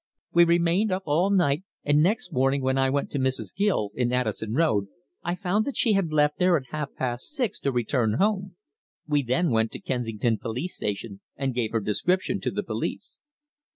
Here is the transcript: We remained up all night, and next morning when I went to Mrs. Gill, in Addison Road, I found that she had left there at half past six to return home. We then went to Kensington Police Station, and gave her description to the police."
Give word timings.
We 0.33 0.45
remained 0.45 0.91
up 0.91 1.03
all 1.05 1.29
night, 1.29 1.61
and 1.83 2.01
next 2.01 2.33
morning 2.33 2.63
when 2.63 2.75
I 2.75 2.89
went 2.89 3.11
to 3.11 3.19
Mrs. 3.19 3.53
Gill, 3.55 3.91
in 3.93 4.11
Addison 4.11 4.55
Road, 4.55 4.87
I 5.21 5.35
found 5.35 5.63
that 5.65 5.77
she 5.77 5.93
had 5.93 6.11
left 6.11 6.39
there 6.39 6.57
at 6.57 6.71
half 6.71 6.95
past 6.95 7.29
six 7.29 7.59
to 7.59 7.71
return 7.71 8.13
home. 8.13 8.55
We 9.07 9.21
then 9.21 9.51
went 9.51 9.71
to 9.73 9.79
Kensington 9.79 10.39
Police 10.39 10.75
Station, 10.75 11.21
and 11.37 11.53
gave 11.53 11.71
her 11.71 11.79
description 11.79 12.39
to 12.39 12.49
the 12.49 12.63
police." 12.63 13.19